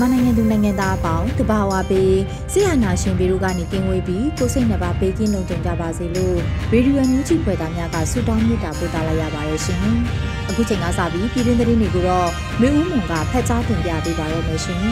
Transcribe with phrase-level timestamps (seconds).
[0.00, 2.16] မြန်မာနိုင်ငံသူနိုင်ငံသားအပေါင်းတဘာဝပေး
[2.52, 6.36] ဆရာနာရှင်ပေတို့ကနေကင်းဝေးပြီးကိုစိတ်နှပါပေးကင်းလုံးကြုံကြပါစေလို့
[6.72, 9.78] ရေဒီယိုညူချီဖွယ်သားများကဆုတောင်းမေတ္တာပို့သလာရပါတယ်ရှင်။
[10.48, 12.28] အခုချိန်ကစပြီးပြည်တွင်းသတင်းတွေကိုတော့
[12.60, 14.78] မျိုးဦးမွန်ကဖတ်ကြားတင်ပြပေးပါရမရှင်။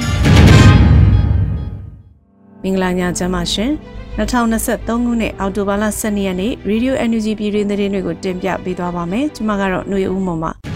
[2.62, 3.70] မင်္ဂလာညချမ်းပါရှင်။
[4.18, 10.52] 2023ခုနှစ်အောက်တိုဘာလ12ရက်နေ့ Radio NUG ပြည်တွင်းသတင်းတွေကိုတင်ပြပေးသွားပါမယ်။ကျွန်မကတော့ຫນွေဦးမွန်ပါ။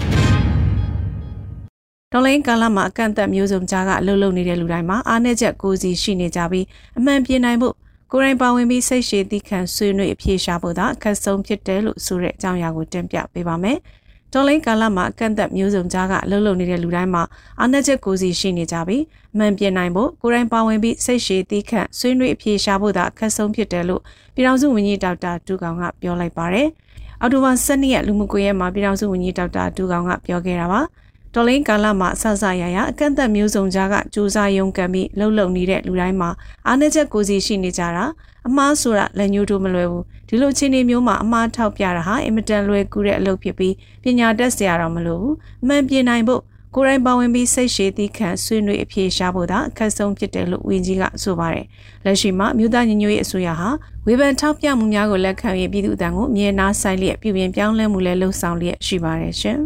[2.19, 6.67] တော်လိုင်းကာလမှာအကန့်အသတ်မျိုးစုံကြားကအလုပ်လုပ်နေတဲ့လူတိုင်းမှာအားနည်းချက်ကိုစီရှိနေကြပြီး
[6.99, 7.75] အမှန်ပြေနိုင်ဖို့
[8.13, 13.79] ကိုယ်တိုင်ပါဝင်ပြီးစိတ်ရှည်သည့်ခံဆွေးနွေးအပြေရှားဖို့သာအခက်ဆုံးဖြစ်တယ်လို့ဆိုတဲ့အကြောင်းအရာကိုတင်ပြပေးပါမယ်။
[14.33, 17.23] တော်လိုင်းကာလမှာအကန့်အသတ်မျိုးစုံကြားကအလုပ်လုပ်နေတဲ့လူတိုင်းမှာ
[17.59, 19.03] အားနည်းချက်ကိုစီရှိနေကြပြီး
[19.33, 24.03] အမှန်ပြေနိုင်ဖို့ကိုယ်တိုင်ပါဝင်ပြီးစိတ်ရှည်သည့်ခံဆွေးနွေးအပြေရှားဖို့သာအခက်ဆုံးဖြစ်တယ်လို့
[24.35, 26.69] ပြည်ထောင်စုဝန်ကြီးဒေါက်တာဒူကောင်ကပြောလိုက်ပါတယ်။
[27.21, 30.81] အော်တိုဘာ12ရက်လူမှုကွန်ရက်မှာပြည်ထောင်စုဝန်ကြီးဒေါက်တာဒူကောင်ကပြောခဲ့တာပါ။
[31.35, 36.31] တော်လင်းကာလမှာဆဆရရအကန့်အသတ်မျိုးစုံကြားကစူးစမ်းရုံကံပြီးလှုပ်လှုပ်နေတဲ့လူတိုင်းမှာ
[36.67, 38.05] အားနည်းချက်ကိုစီရှိနေကြတာ
[38.49, 46.43] အမှားဆိုတာလက်ညှိုးတို့မလွယ်ဘူးဒီလိုချင်းနေမျိုးမှာအမှားထောက်ပြတာဟာအင်မတန်လွယ်ကူတဲ့အလုပ်ဖြစ်ပြီးပညာတတ်စရာတော့မလိုဘူးအမှန်ပြင်နိုင်ဖို့
[46.75, 51.67] ကိုယ်တိုင်ပါဝင်ပြီးစိတ်ရှည်သည့်ခံဆွေးနွေးအပြေရှားဖို့သာအခက်ဆုံးဖြစ်တယ်လို့ဝန်ကြီးကဆိုပါတယ်
[52.05, 53.69] လက်ရှိမှာမြို့သားညီညွတ်ရေးအစိုးရဟာ
[54.07, 59.59] ဝေဖန်ထောက်ပြမှုများကိုလက်ခံရပြည်သူအတန်းကိုအမြဲနားဆိုင်လျက်ပြည်ပြင်ပြောင်းလဲမှုလည်းလှုံ့ဆော်လျက်ရှိပါတယ်ရှင်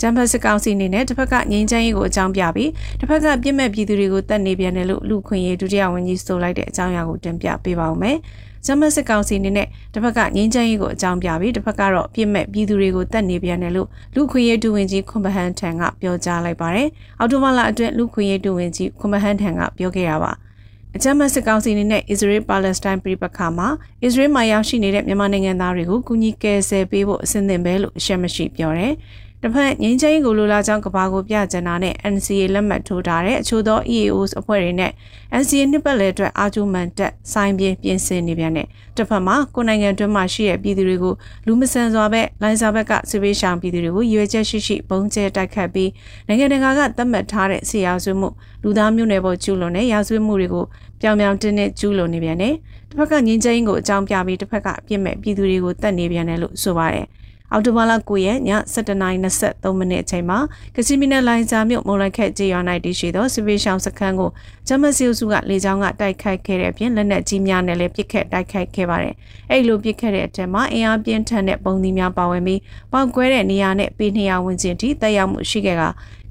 [0.00, 2.70] ဂျမ်ဘတ်စစ်ကောင်စီအနေနဲ့တစ်ဖက်ကငြိမ်းချမ်းရေးကိုအကြောင်းပြပြီး
[3.00, 8.16] တစ်ဖက်ကပြစ်မဲ့ပြည်သူတွေကိုတတ်နေပြန်တယ်လို့လူခွင့်ရေးဒုတိယဝန်ကြီးဆိုလိုက်တဲ့အကြောင်းအရာကိုတင်ပြပေးပါဦးမယ်။
[8.66, 16.88] ဂျမ်ဘတ်စစ်ကောင်စီအနေနဲ့တစ်ဖက်ကငြိမ်းချမ်းရေးကိုအကြောင်းပြပြီးတစ်ဖက်ကတော့ပြစ်မဲ့ပြည်သူတွေကိုတတ်နေပြန်တယ်လို့လူခွင့်ရေးဒုဝန်ကြီးခွန်ဘဟန်ထံကပြောကြားလိုက်ပါတယ်။
[17.18, 20.32] အော်တိုဘာလအတွင်းလူခွင့်ရေးဒုဝန်ကြီးခွန်ဘဟန်ထံကပြောခဲ့တာပါ။
[20.96, 23.68] အကြမ်းဖက်စစ်ကောင်စီအနေနဲ့ Israel Palestine ပြည်ပခါမှာ
[24.06, 28.92] Israel မှာရောက်ရှိနေတဲ့မြန်မာနိုင်ငံသားတွေကိုကူညီကယ်ဆယ်ပေးဖို့အစဉ်သင့်ပဲလို့အရှက်မရှိပြောတယ်။
[29.44, 34.92] တစ်ဖက်ငင်းချင်းကိုလိုလားကြောင်းကဘာကိုပြကြနာနဲ့ NCA လက်မှတ်ထိုးထားတဲ့အချို့သော EAOs အဖွဲ့တွေနဲ့
[35.40, 38.66] NCA နှစ်ပတ်လည်အတွက်အာဂျူမန်တက်ဆိုင်ပြင်းပြင်ဆင်နေပြန်တဲ့
[38.96, 41.14] တစ်ဖက်မှာကိုနိုင်ငံတွင်းမှာရှိတဲ့ပြည်သူတွေကို
[41.46, 45.90] လူမဆန်စွာပဲလိုင်းစာဘက်ကစစ်ပေးရှောင်ပြည်သူတွေကိုရွေချက်ရှိရှိပုံကျဲတိုက်ခတ်ပြီး
[46.26, 48.28] နိုင်ငံတကာကသတ်မှတ်ထားတဲ့ဆရာဆွေးမှု
[48.62, 50.64] လူသားမျိုးနွယ်ပေါ်ကျူးလွန်တဲ့ရာဇဝတ်မှုတွေကို
[51.00, 52.54] ပြောင်ပြောင်တင်းတင်းကျူးလွန်နေပြန်တယ်
[52.88, 57.08] တစ်ဖက်ကငင်းချင်းကိုအကြောင်းပြပြီးတစ်ဖက်ကပြစ်မဲ့ပြည်သူတွေကိုတတ်နေပြန်တယ်လို့ဆိုပါတယ်။
[57.52, 60.38] အော်တိုဘာလ9ရက်ည7:23မိနစ်အချိန်မှာ
[60.74, 64.30] ကစီမီနယ်လိုင်းစာမြို့မုံလိုက်ခက်ကြေးရွာ၌တည်ရှိသောစစ်ပေးရှောင်းစခန်းကို
[64.68, 69.14] ဂျမစီစုကလေကြောင်းကတိုက်ခိုက်ခဲ့တဲ့အပြင်လက်နက်ကြီးများနဲ့လည်းပစ်ခတ်တိုက်ခိုက်ခဲ့ပါတယ်။
[69.50, 72.60] အဲ့လိုပစ်ခတ်တဲ့အထက်မှာအင်အားပြင်းထန်တဲ့ပုံသီးများပါဝင်ပြီး
[72.92, 75.82] ပောက်ကွဲတဲ့နေရာနဲ့ပေ200ဝန်းကျင်ထိတက်ရောက်မှုရှိခဲ့က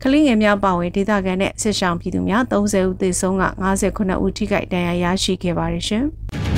[0.03, 6.05] ကလေးငယ်များပါဝင်ဒေသခံနဲ့စစ်ဆောင်ပြည်သူများ30ဦးသေဆုံးက59ဦးထိခိုက်ဒဏ်ရာရရှိခဲ့ပါတယ်ရှင်။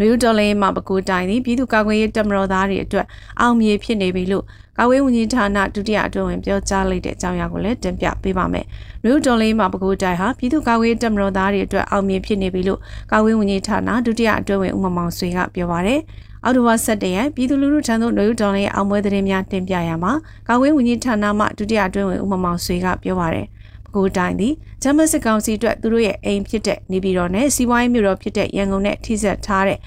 [0.00, 3.06] လူဒေါ်လာမှာပကူတိုင်သည်ပြည်သူ့ကာကွယ်ရေးတပ်မတော်သားတွေအတွက်
[3.40, 4.44] အောင်မြေဖြစ်နေပြီလို့
[4.78, 8.66] ကာကွယ်ဝန်ကြီးဌာနဒုတိယအတွင်းဝင်ပြောကြားလိုက်တဲ့အကြောင်းအရာကိုလည်းတင်ပြပေးပါမယ်။
[9.04, 12.80] လူဒေါ်လာမှာပကူတိုင်ဟာပြည်သူ့ကာကွယ်ရေးတပ်မတော်သားတွေအတွက်အောင်မြေဖြစ်နေပြီလို့
[13.12, 16.00] ကာကွယ်ဝန်ကြီးဌာနဒုတိယအတွင်းဝင်ဦးမမောင်ဆွေကပြောပါရယ်။
[16.44, 20.12] အော်တိုဝါ7ရက်ပြည်သူလူထုထံသို့လူဒေါ်လာရဲ့အောင်ပွဲသတင်းများတင်ပြရမှာ
[20.48, 23.46] ကာကွယ်ဝန်ကြီးဌာနမှဒုတိယအတွင်းဝင်ဦးမမောင်ဆွေကပြောပါရယ်။
[23.94, 29.78] ကိုတိုင်းသည်ဂျမစစ်ကောင်စီအတွက်သူတို့ရဲ့အိမ်ဖြစ်တဲ့နေပြည်တော်နဲ့စီးပွားရေးမြို့တော်ဖြစ်တဲ့ရန်ကုန်နဲ့ထိစပ်ထားတဲ့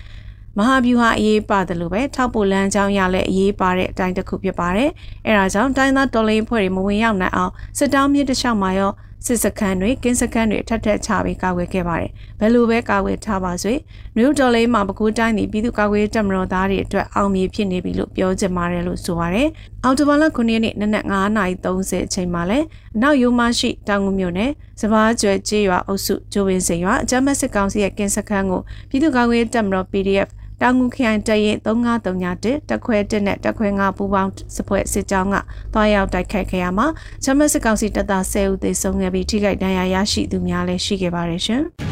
[0.58, 4.90] မဟာဗျူဟာအရေးပါတယ်လို့ပဲထောက်ပိုလန်းချောင်းရလဲအရေးပါတဲ့အတိုင်းတစ်ခုဖြစ်ပါတယ်။
[5.26, 8.92] အဲဒါကြောင့်တိုင်းသားတော်လိုင်းဖွဲ့တွေမဝင်ရောက်နိုင်အောင်စစ်တောင်းမြစ်တစ်လျှောက်မှာရော
[9.26, 13.74] စစ်စခန်းတွေကင်းစခန်းတွေထပ်ထပ်ချပြီးကာကွယ်ခဲ့ပါတယ်။ဘယ်လိုပဲကာကွယ်ထားပါစေ။
[14.16, 19.48] နယူးဒေါ်လေးမှာပကူတိုင်းသည်ပြည်သူ့ကာကွယ်တပ်မတော်သားတွေအတွက်အောင်မြင်ဖြစ်နေပြီလို့ပြောချင်ပါတယ်လို့ဆိုပါတယ်။
[19.84, 22.60] အော်တိုဘာလ9ရက်နေ့နနက်9:30အချိန်မှာလဲ
[22.96, 30.30] အနောက်ရိုးမရှိတောင်ငူမြို့နယ်စဘာကျွဲကျေးရွာအုပ်စုဂျိုဝင်းစိန်ရွာအကြမ်းဖက်စစ်ကောင်စီရဲ့ကင်းစခန်းကိုပြည်သူ့ကာကွယ်တပ်မတော် PDF
[30.62, 35.36] တောင်ငူခရိုင်တရင်3931တက်ခွဲ1နဲ့တက်ခွဲ9ပူပေါင်းစပွဲစစ်ကြောင်းက
[35.74, 36.88] တွားရောက်တိုက်ခိုက်ခဲ့ရမှာ
[37.24, 41.64] ချမစစ်ကောင်စီတပ်သား10ဦးသေဆုံးခဲ့ပြီးထိခိုက်ဒဏ်ရာရရှိသူများလည်းရှိခဲ့ပါတယ်ရှင်။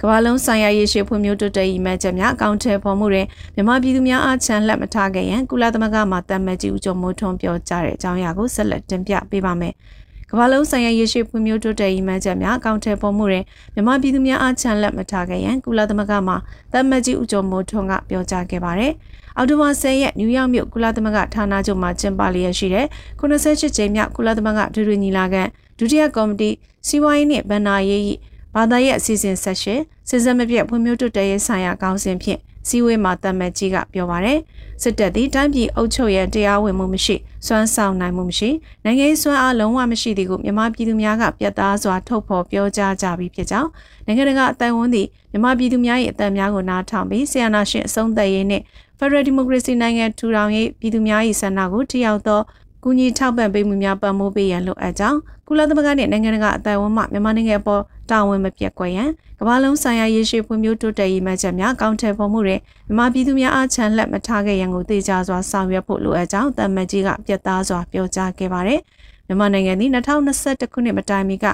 [0.00, 9.74] ကမ္ဘာလုံးဆိုင်ရာရေရှည်ဖွံ့ဖြိုးတိုးတက်ရေးမှချက်များအကောင့်ထဲပေါ်မှုတွင်မြန်မာပြည်သူများအားချမ်းလက်မထားခဲ့ရန်ကုလသမဂ္ဂမှတမန်ကြီးဦးကျော်မိုးထွန်းပြောကြားတဲ့အကြောင်းအရာကိုဆက်လက်တင်ပြပေးပါမယ်။
[10.30, 13.44] ကမ္ဘာလုံးဆိုင်ရာရေရှည်ဖွံ့ဖြိုးတိုးတက်ရေးမှန်းချက်များအကောင့်ထဲပေါ်မှုတွင်
[13.74, 16.34] မြန်မာပြည်သူများအားချမ်းလက်မထားခဲ့ရန်ကုလသမဂ္ဂမှ
[16.72, 18.92] တမန်ကြီးဦးကျော်မိုးထွန်းကပြောကြားခဲ့ပါတယ်။
[19.36, 22.86] အော်တိုဝါ10ရက်နယူးယောက်မြို့ကုလသမဂ္ဂဌာနချုပ်မှာကျင်းပလျက်ရှိတဲ့
[23.20, 25.42] 98ကြိမ်မြောက်ကုလသမဂ္ဂဒုတိယညီလာခံ
[25.78, 26.50] ဒုတိယကော်မတီ
[26.86, 28.16] စီးပွားရေးနှင့်ဗဏ္ဍာရေး
[28.54, 34.38] ဘာသာရေးအစီအစဉ်ဆက်ရှင်စစ်စက်မပြတ်ဖွံ့ဖြိုးတိုးတက်ရေးဆိုင်ရာကောင်းစဉ်ဖြင့် စီဝေးမှာတမတ်ကြီးကပြောပါရယ်
[34.82, 37.16] စစ်တပ်သည်တိုင်းပြည်အုပ်ချုပ်ရန်တရားဝင်မှုမရှိ
[37.46, 38.50] စွမ်းဆောင်နိုင်မှုမရှိ
[38.84, 43.70] နိုင်ငံရေးစွမ်းအားလုံးဝမရှိသည်ကိုမြန်မာပြည်သူများကပြတ်သားစွာထုတ်ဖော်ပြောကြားကြပြီးဖြစ်ကြောင်း
[44.06, 48.64] နိုင်ငံတကာအတိုင်ဝန်သည်မြန်မာပြည်သူများ၏အသံများကိုနားထောင်ပြီးဆီယနာရှင်အဆုံးသက်ရေးနှင့်
[48.98, 52.40] Federal Democracy နိုင်ငံထူထောင်ရေးပြည်သူများ၏ဆန္ဒကိုထိရောက်သော
[52.82, 62.56] ကူညီထောက်ပံ့ပေးမှုများပံ့ပိုးပေးရန်လိုအပ်ကြောင်းကုလသမဂ္ဂနှင့်နိုင်ငံတကာအတိုင်အဝန်းမှမြန်မာနိုင်ငံပေါ် တာဝန်မပြတ်ကွက်ရန်ကမ္ဘာလုံးဆိုင်ရာရေရှည်ဖွံ့ဖြိုးတိုးတက်ရေးမှချက်များကောင်းထည်ဖော်မှုတွေ
[62.86, 68.80] မြန်မာပြည်သူများအားချမ်းလက်မထားခဲ့ရန်ကိုသိကြစွာဆောင်ရွက်ဖို့လိုအပ်ကြောင်းတမန်ကြီးကပြတ်သားစွာပြောကြားခဲ့ပါတယ်
[69.26, 71.46] မြန်မာနိုင်ငံသည်2021ခုနှစ်မတိုင်မီက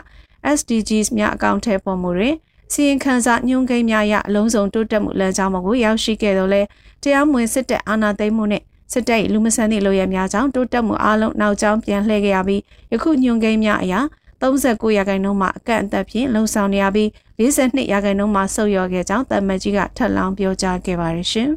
[0.57, 2.35] SDGs များအကောင့်ထဲပေါ်မှုတွင်
[2.73, 6.63] စီရင်ခံစာညွှန်းကိန်းများရအလုံးစုံတိုးတက်မှုလမ်းကြောင်းကိုရောက်ရှိခဲ့တော့လဲ
[7.03, 8.63] တရားမဝင်စစ်တပ်အာဏာသိမ်းမှုနဲ့
[8.93, 12.61] စစ်တပ်လူမဆန်သည့်လိုရများကြောင့်တိုးတက်မှုအလုံးနောက်ကျောင်းပြန်လှည့်ခဲ့ရပြီး
[12.93, 14.01] ယခုညွှန်ကိန်းများအရာ
[14.43, 17.09] 39ရာခိုင်နှုန်းမှအကန့်အသတ်ဖြင့်လုံဆောင်နေရပြီး
[17.39, 21.51] 42ရာခိုင်နှုန်းမှဆုတ်လျော်ခဲ့ကြောင်းတမန်ကြီးကထပ်လောင်းပြောကြားခဲ့ပါတယ်ရှင်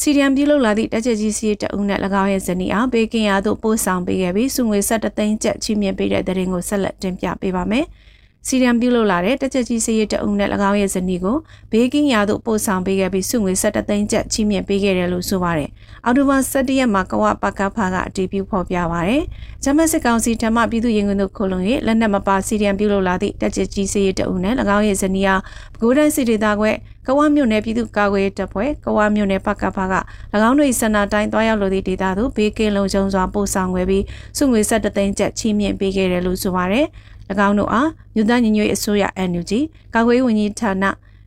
[0.00, 7.86] စီရီယံပြုလုပ်လာသည့်တက်ချက်ကြီးစီးတအုပ်နဲ့၎င်းရဲ့ဇနီးအားဘေကင်ယာသို့ပို့ဆောင်ပေးခဲ့ပြီးစုငွေဆက်တသိန်းကျပ်ချီးမြှင့်ပေးတဲ့တဲ့ရင်ကိုဆက်လက်တင်ပြပေးပါမယ်။
[8.48, 11.36] စီရန်ပြုလုပ်လာတဲ့တက်ချက်ကြီးစရေးတအုပ်နဲ့၎င်းရဲ့ဇနီးကို
[11.72, 15.68] ဘေးကင်းရာသို့ပို့ဆောင်ပေးခဲ့ပြီးစုငွေ17သိန်းကျပ်ချီးမြှင့်ပေးခဲ့တယ်လို့ဆိုပါတယ်။
[16.04, 19.22] အော်တိုဘာ17ရက်မှာကဝပကဖာကအတည်ပြုဖော်ပြပါတယ်။
[19.64, 25.40] ဂျမတ်စစ်ကောင်စီထံမှပြည်သူရင်ခွင်တို့ခိုလုံ၍လက်နက်မပါစီရန်ပြုလုပ်လာသည့်တက်ချက်ကြီးစရေးတအုပ်နဲ့၎င်းရဲ့ဇနီးအား
[25.74, 26.72] ပဲခူးတိုင်းစစ်ဒေသခွဲ
[27.06, 29.94] ကဝမြို့နယ်ပြည်သူ့ကာကွယ်တပ်ဖွဲ့ကဝမြို့နယ်ပကဖာက၎
[30.48, 34.04] င်းတို့၏စန္ဒတိုင်းတွားရောက်လိုသည့်ဒေသသို့ဘေးကင်းလုံခြုံစွာပို့ဆောင်ခဲ့ပြီး
[34.36, 36.86] စုငွေ17သိန်းကျပ်ချီးမြှင့်ပေးခဲ့တယ်လို့ဆိုပါတယ်။၎
[37.48, 39.52] င်းတို့အားမြို့သားညီညွတ်ရေးအစိုးရ NUG
[39.94, 40.84] ကာကွယ်ရေးဝန်ကြီးဌာန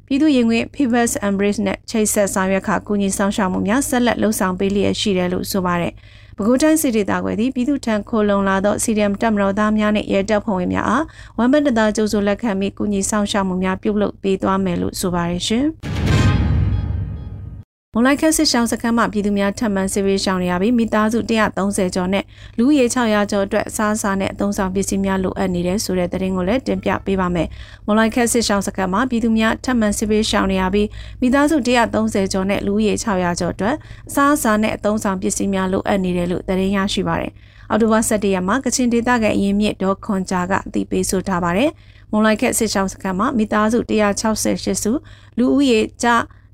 [0.07, 5.94] ပြည်သူ့ရင်ခွင် People's Embrace နဲ့ချိတ်ဆက်ဆောင်ရွက်ခါကူညီဆောင်ရှောက်မှုများဆက်လက်လှုပ်ဆောင်ပေးလျက်ရှိတယ်လို့ဆိုပါတယ်။
[6.38, 11.04] ပဲခူးတိုင်းစီဒေတာကွယ်သည်ပြည်သူ့ထံခိုလုံလာသောစီဒီအမ်တပ်မတော်သားများနှင့်ရဲတပ်ဖွဲ့ဝင်များအား
[11.38, 15.66] ဝမ်ဘတ်တသားကျိုးဆိုလက်ခံပြီးကူညီဆောင်ရှောက်မှုများပြုလုပ်ပေးသွားမယ်လို့ဆိုပါတယ်ရှင်။
[18.00, 22.24] မွန်လိုက်ခက်စစ်ရှောင်းစခန်းမှပြည်သူများထပ်မံစစ်ရေးရှောင်းနေရပြီးမိသားစု130ကျော်နဲ့
[22.57, 27.48] လူဦးရေ600ကျော်အတွက်အစားအစာနဲ့အသုံးဆောင်ပစ္စည်းများလိုအပ်နေတယ်ဆိုတဲ့သတင်းကိုလည်းတင်ပြပေးပါမယ်။
[27.86, 30.88] မွန်လိုက်ခက်စစ်ရှောင်းစခန်းမှပြည်သူများထပ်မံစစ်ရေးရှောင်းနေရပြီး
[31.22, 33.75] မိသားစု130ကျော်နဲ့လူဦးရေ600ကျော်အတွက်
[34.10, 37.31] အစားအစာနဲ့အသုံးဆောင်ပစ္စည်းများလိုအပ်နေတယ်လို့သတင်းရရှိပါတယ်။
[37.69, 41.69] အော်တိုဘာ17ရက်မှာကချင်ဒေသကအရင်မြစ်ဒေါ်ခွန်ဂျာကအသိပေးဆိုထားပါတယ်။
[42.12, 44.92] မွန်လိုက်ခက်စစ်ရှောင်းစခန်းမှာမိသားစု168စု
[45.38, 46.07] လူဦးရေကျ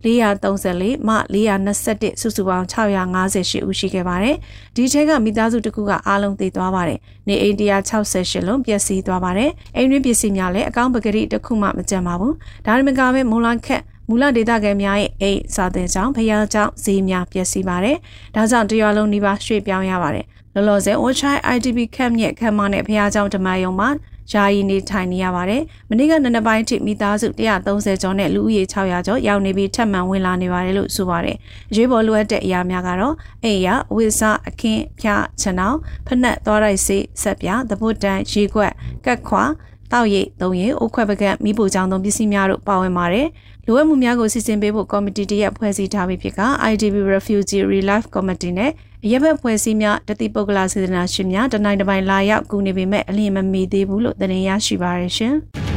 [0.06, 4.36] 434မှ421စုစုပေါင်း658ဦးရှိခဲ့ပါတယ်။
[4.76, 12.34] ဒီထဲကမိသားစုတစ်ခုကအားလုံးသေသွားပါတယ်။နေအိမ်168လုံးပျက်စီးသွားပါတယ်။အိမ်တွင်းပစ္စည်းများလည်းအကောင့်ပကတိတစ်ခုမှမကျန်ပါဘူး။
[12.66, 17.98] ဒါရမကပဲမွန်လာခက်မူလဒေသခံများရဲ့အိမ်စာသင်ကျောင်းဖျားကျောင်းဈေးများပျက်စီးပါတယ်။
[18.36, 23.90] ဒါကြောင့်တရွာလုံးနှိပါရွှေ့ပြောင်းရပါတယ်။လောလောဆယ် Ochai IDP Camp ရဲ့ခမ်းမနဲ့ဖျားကျောင်းဓမ္မယုံမှာ
[24.32, 31.38] ယာယီနေထိုင်နေရပါတယ်။မနေ့ကနနပိုင်းထိမိသားစု130ကျော်နဲ့လူဦးရေ600ကျော်ရောက်နေပြီးထပ်မံဝင်လာနေပါတယ်လို့ဆိုပါတယ်။
[31.72, 35.78] အရေးပေါ်လိုအပ်တဲ့အရာများကတော့အိမ်ရဝိစားအခင်းဖြားချန်အောင်
[36.08, 38.72] ဖက်နှက်သွားရိုက်စေးဆက်ပြသပုတ်တန်ရေခွက်
[39.06, 39.44] ကက်ခွာ
[39.92, 43.28] တောက်ရိပ်သုံးရိပ်အိုးခွက်ပကတ်မိဖို့ကြောင့်သုံးပစ္စည်းများတို့ပါဝင်ပါတယ်။
[43.68, 46.42] လိုအပ်မှုများကိုစီစဉ်ပေးဖို့ကော်မတီတရက်ဖွဲ့စည်းထားပြီးဖြစ်က
[46.72, 48.72] IDP Refugee Relief Committee နဲ့
[49.06, 55.36] အရက်ဘက်ဖွဲ့စည်းများတတိပုဂ္ဂလစေတနာရှင်များတနိုင်တစ်ပိုင်းလာရောက်ကူနေပေမဲ့အလင်းမမီသေးဘူးလို့တင်ရရှိပါရရှင်။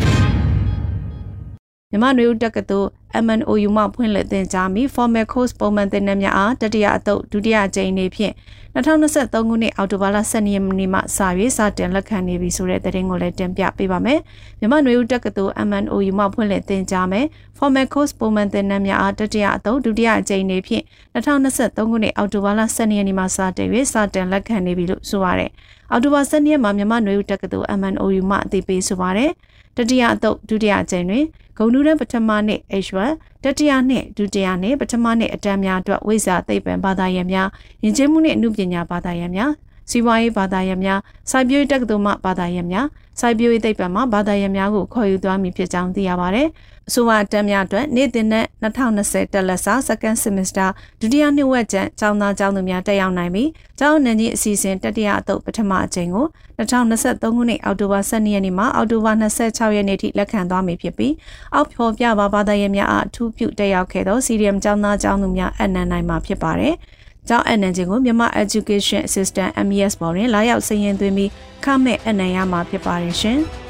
[1.93, 2.89] မြမနွေဦးတက္ကသိုလ်
[3.25, 8.35] MNOU မှဖွင့်လှစ်သင်ကြားပြီး Formal Course ပုံမှန်သင်တန်းများအားတတိယအသုတ်ဒုတိယကြိမ်နေ့ဖြင့်
[8.75, 11.19] 2023ခုနှစ်အောက်တိုဘာလ12ရက်နေ့မှစ၍
[11.57, 14.21] စတင်လက်ခံနေပြီဆိုတဲ့သတင်းကိုလည်းတင်ပြပေးပါမယ်။
[14.61, 17.27] မြမနွေဦးတက္ကသိုလ် MNOU မှဖွင့်လှစ်သင်ကြားမယ်
[17.59, 25.51] Formal Course ပုံမှန်သင်တန်းများအားတတိယအသုတ်ဒုတိယကြိမ်နေ့ဖြင့်2023ခုနှစ်အောက်တိုဘာလ12ရက်နေ့မှစတင်၍စတင်လက်ခံနေပြီလို့ဆိုပါရယ်။
[25.91, 29.33] အောက်တိုဘာ12ရက်မှာမြမနွေဦးတက္ကသိုလ် MNOU မှအသိပေးဆိုပါရယ်။
[29.77, 31.25] တတိယအသုတ်ဒုတိယကြိမ်တွင်
[31.59, 32.99] ဂုံနူးတန်းပထမနှစ် H1
[33.45, 37.49] တတိယနှစ်ဒုတိယနှစ်ပထမနှစ်အတန်းများအတွက်ဝိဇ္ဇာသိပ္ပံဘာသာရပ်များ
[37.85, 39.51] ယဉ်ကျေးမှုနှင့်အမှုပညာဘာသာရပ်များ
[39.91, 41.01] စီးပွားရေးဘာသာရပ်များ
[41.31, 42.87] စိုက်ပျိုးရေးတက္ကသိုလ်မှဘာသာရပ်များ
[43.21, 46.49] စိုက်ပျိုးရေးသိပ္ပံမှဘာသာရပ်များကိုခေါ်ယူသွားမည်ဖြစ်ကြောင်းသိရပါတယ်
[46.89, 50.69] အဆိုပါအတန်းများအတွက်နေ့တင်နဲ့2020တက်လက်စာ second semester
[51.01, 56.27] ဒုတိယနှစ်ဝက်ကျန်ကျောင်းသားကျောင်းသူများတက်ရောက်နိုင်ပြီးကျောင်းနယ်ကြီးအစီအစဉ်တတိယအသုတ်ပထမအကြိမ်ကို
[56.59, 61.15] 2023ခုနှစ်အောက်တိုဘာ12ရက်နေ့မှအောက်တိုဘာ26ရက်နေ့ထိလက်ခံသွားမည်ဖြစ်ပြီး
[61.55, 66.75] အောက်ဖော်ပြပါဘာသာရေးများအားအထူးပြုတက်ရောက်ခဲ့သော CDM ကျောင်းသားကျောင်းသူများအနံ့နိုင်မှာဖြစ်ပါတယ်။
[67.29, 71.31] ကျောင်းအနံ့ချင်းကိုမြန်မာ Education Assistant MES ပေါ်တွင်လာရောက်စည်ရင်သွင်းပြီး
[71.65, 73.41] ခမဲ့အနံ့ရမှာဖြစ်ပါတယ်ရှင်။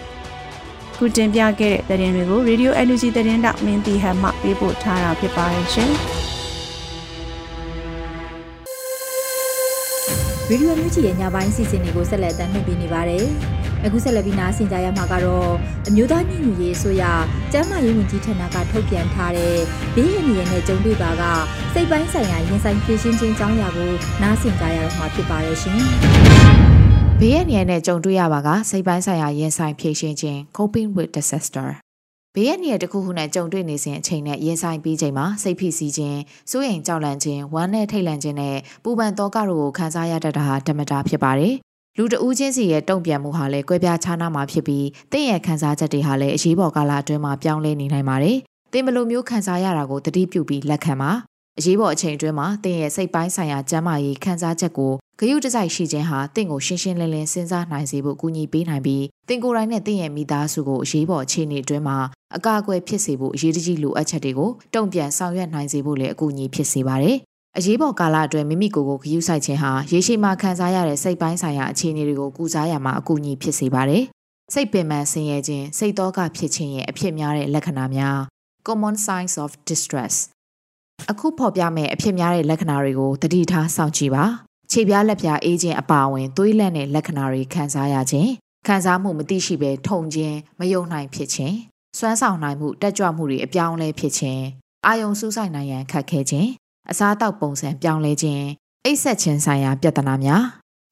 [1.00, 5.92] ခုတင်ပြခဲ့တဲ့သတင်းတွေကို Radio Energy သတင်းတောက်မင်းတီဟန်မှပေးပို့ထားတာဖြစ်ပါတယ်ရှင်။
[10.48, 13.24] ရေဒီယိုမြူချီရဲ့ညပိုင်းစီစဉ်တွေကိုဆက်လက်တင်ပြနေပါတယ်။
[13.84, 15.50] အခုဆက်လက်ပြီးနားဆင်ကြရမှာကတော့
[15.88, 17.04] အမျိုးသားညီညွတ်ရေးအစိုးရ
[17.52, 19.56] ကျန်းမာရေးဝန်ကြီးဌာနကထုတ်ပြန်ထားတဲ့
[19.94, 21.22] ဘေးအန္တရာယ်နဲ့ကြုံတွေ့ပါက
[21.74, 25.80] စိတ်ပိုင်းဆိုင်ရာရင်ဆိုင်ဖြည့်ရှင်းခြင်းကြောင်းရာကိုနားဆင်ကြရတော့မှာဖြစ်ပါတယ်ရှင်။
[27.22, 31.68] ဘေးရန်ရန်နဲ့ကြုံတွေ့ရပါကစိတ်ပိုင်းဆိုင်ရာရင်ဆိုင်ဖြေရှင်းခြင်း coping with disaster
[32.34, 36.18] ဘေးရန်ရန်တစ်ခုခုနဲ့ကြုံတွေ့နေစဉ်အချိန်နဲ့ရင်ဆိုင်ပြီးချိန်မှာစိတ်ဖိစီးခြင်း
[36.50, 41.54] စိုးရိမ်ကြောက်လန့်ခြင်းဝမ်းနဲ့ထိတ်လန့်ခြင်းနဲ့ပူပန်သောကတို့ကိုခံစားရတတ်တာဟာဓမ္မတာဖြစ်ပါတယ်
[41.96, 48.36] လူတဦးချင်းစီရဲ့တုံ့ပြန်မှုဟာလည်းကွဲပြားခြားနားမှာဖြစ်ပြီးတင့်ရဲ့ခံစားချက်တွေဟာလည်းအရေးပေါ်ကာလအတွင်းမှာပြောင်းလဲနေနိုင်ပါတယ်။
[48.72, 51.10] တင်ဘလိုမျိုးခံစားရတာကိုတတိပြုပြီးလက်ခံပါ
[51.58, 61.98] အရေးပေါ်အချိန်အတွင်းမှာတင်ရဲ့စိတ်ပိုင်းဆိုင်ရာကျန်းမာရေးခံစားချက်ကို ဂရုတစိုက်ရှိခြင်းဟာတင့်ကိုရှင်းရှင်းလင်းလင်းစဉ်းစားနိုင်စေဖို့ကူညီပေးနိုင်ပြီးတင်ကိုယ်တိုင်နဲ့တင့်ရဲ့မိသားစုကိုအရေးပေါ်အခြေအနေအတွင်းမှာ
[62.36, 67.16] အကာအကွယ်ဖြစ်စေဖို့အရေးတကြီးလိုအပ်ချက်တွေကိုတုံ့ပြန်ဆောင်ရွက်နိုင်စေဖို့လည်းအကူအညီဖြစ်စေပါတယ်။
[67.56, 74.02] အရေးပေါ်ကာလအတွင်းမိမိကိုယ်ကိုဂရုစိုက်ခြင်းဟာရေရှည်မှာခံစားရတဲ့စိတ်ပိုင်းဆိုင်ရာအခြေအနေတွေကိုကုစားရမှာအကူအညီဖြစ်စေပါတယ်။
[74.52, 78.18] စိတ်ပင်ပန်းဆင်းရဲခြင်းစိတ်တော့ကဖြစ်ခြင်းရဲ့အဖြစ်များတဲ့လက္ခဏာများ
[78.66, 80.14] common signs of distress
[81.10, 88.30] အခုဖော်ပြမယ့်အဖြစ်များတဲ့လက္ခဏာတွေကိုတတိထားစောင့်ကြည့်ပါ ခြေပြားလက်ပြားအေးခြင်းအပါအဝင်သွေးလန့်တဲ့လက္ခဏာတွေခံစားရခြင်း
[88.66, 91.56] ခံစားမှုမသိရှိပဲထုံခြင်းမယုံနိုင်ဖြစ်ခြင်း
[91.98, 94.42] စွမ်းဆောင်နိုင်မှုတက်ကြွမှုတွေအပြောင်းလဲဖြစ်ခြင်း
[94.86, 96.48] အာယုံစူးစိုက်နိုင်ရန်ခက်ခဲခြင်း
[96.90, 98.44] အစားအသောက်ပုံစံပြောင်းလဲခြင်း
[98.84, 100.44] အိပ်ဆက်ခြင်းဆိုင်ရာပြဿနာများ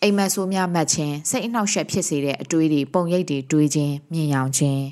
[0.02, 4.82] အိမ်မက်ဆိုးများမှတ်ခြင်းစိတ်အနှောက်အယှက်ဖြစ်စေတဲ့အတွေးတွေပုံရိပ်တွေတွေးခြင်းမြင်ရောင်ခြင်း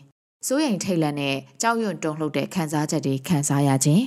[0.47, 4.03] စိုးရိမ်ထိတ်လန့်တဲ့ကြောက်ရွံ့တုန်လှုပ်တဲ့ခံစားချက်တွေခံစားရခြင်း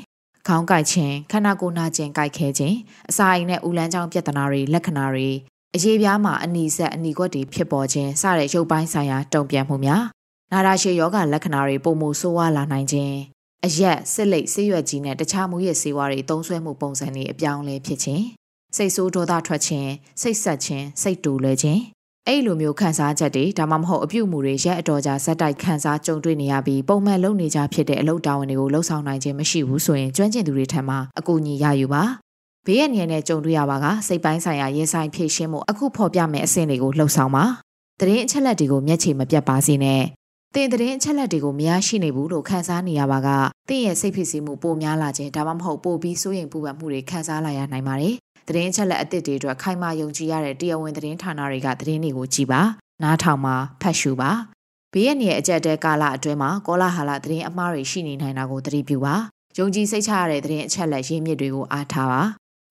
[0.48, 2.76] ခေါင်းကိုက်ခြင်းခန္ဓာကိုယ်နာကျင်ကိုက်ခဲခြင်း
[3.10, 5.30] အစာအိမ်နဲ့ဦးလန်းချောင်းပြဿနာတွေလက္ခဏာတွေ
[5.76, 10.04] အရေးပြားမှာအနီဆက်အနီကွက်တွေဖြစ်ပေါ်ခြင်းစတဲ့ရုပ်ပိုင်းဆိုင်ရာတုံ့ပြန်မှုများ
[10.52, 13.16] နာတာရှည်ယောဂလက္ခဏာတွေပုံမှုဆိုးဝါးလာနိုင်ခြင်း
[13.66, 18.24] အရက်စစ်လိတ်ဆေးရွက်ကြီးနဲ့တခြားမူရဆေးဝါးတွေသုံးဆွဲမှုပုံစံတွေအပြောင်းလဲဖြစ်ခြင်း
[18.76, 19.90] စိတ်ဆိုးဒေါသထွက်ခြင်း
[20.22, 21.82] စိတ်ဆက်ခြင်းစိတ်တူလွယ်ခြင်း
[22.30, 32.04] အဲ့လိုမျိုးခံစားချက်တွေဒါမှမဟုတ်အပြုတ်မှုတွေရက်အတော်ကြာဇက်တိုက်ခံစားကြုံတွေ့နေရပြီးပုံမှန်လုပ်နေကြဖြစ်တဲ့အလုပ်တာဝန်တွေကိုလှုပ်ဆောင်နိုင်ခြင်းမရှိဘူးဆိုရင်ကျွမ်းကျင်သူတွေထံမှအကူအညီရယူပါ
[32.66, 37.46] ဘေးရနေနဲ့ကြုံတွေ့ရပါကစိတ်ပိုင်းဆိုင်ရာရင်ဆိုင်ဖြည့်ရှင်းမှုအခုဖော်ပြမယ့်အဆင့်တွေကိုလှုပ်ဆောင်ပါ
[38.00, 40.04] တရင်အချက်လက်တွေကိုမျက်ခြေမပြတ်ပါစေနဲ့
[40.56, 43.30] တင်တရင်အချက်လက်တွေကိုမရရှိနေဘူးလို့ခံစားနေရပါက
[43.70, 48.16] တင့်ရဲ့စိတ်ဖြစ်စီမှုပိုများလာခြင်းဒါမှမဟုတ်ပိုပြီးစိုးရိမ်ပူပန်မှုတွေခံစားလာရနိုင်ပါတယ်
[48.48, 52.62] သတင်းချက်လက်အသစ်တွေအတွက်ခိုင်မာယုံကြည်ရတဲ့တရားဝင်သတင်းဌာနတွေကသတင်းတွေကိုကြည်ပါ
[53.04, 54.32] နားထောင်ပါဖတ်ရှုပါ
[54.94, 59.16] ဘေးရနေအကြက်တဲကာလအတွင်းမှာကောလာဟာလာသတင်းအမှားတွေရှိနေနိုင်တာကိုသတိပြုပါ
[59.58, 62.22] ယုံကြည်စိတ်ချရတဲ့သတင်းအချက်လက်ရင်းမြစ်တွေကိုအားထားပါ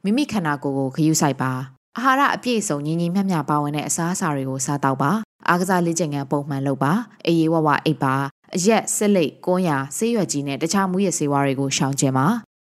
[0.05, 1.53] မိမိခန္ဓာကိုယ်ကိုခရူးဆိုင်ပါ
[1.97, 5.11] အာဟာရအပြည့်စုံညီညီမျှမျှပါဝင်တဲ့အစားအစာတွေကိုစားတော့ပါ
[5.49, 6.93] အားကစားလေ့ကျင့်ခန်းပုံမှန်လုပ်ပါ
[7.27, 8.15] အေးရေဝဝအိပ်ပါ
[8.55, 12.27] အရက်စစ်လိတ်ကွန်းရာဆေးရွက်ကြီးနဲ့တခြားမူရဆေးဝါးတွေကိုရှောင်ကျဉ်ပါ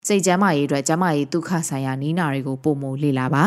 [0.09, 3.45] စိတ်ကျန်းမာရေးအတွက်ကျန်းမာရေးဒုက္ခဆိုင်ရာနီးနာတွေကိုပုံမလေ့လာပါ